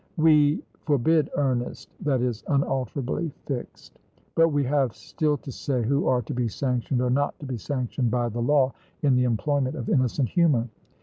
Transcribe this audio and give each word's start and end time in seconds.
We 0.17 0.63
forbid 0.79 1.29
earnest 1.35 1.87
that 1.99 2.21
is 2.23 2.43
unalterably 2.47 3.29
fixed; 3.45 3.99
but 4.33 4.49
we 4.49 4.63
have 4.63 4.95
still 4.95 5.37
to 5.37 5.51
say 5.51 5.83
who 5.83 6.07
are 6.07 6.23
to 6.23 6.33
be 6.33 6.47
sanctioned 6.47 7.03
or 7.03 7.11
not 7.11 7.37
to 7.39 7.45
be 7.45 7.57
sanctioned 7.59 8.09
by 8.09 8.29
the 8.29 8.41
law 8.41 8.73
in 9.03 9.13
the 9.15 9.25
employment 9.25 9.75
of 9.75 9.89
innocent 9.89 10.29
humour. 10.29 10.69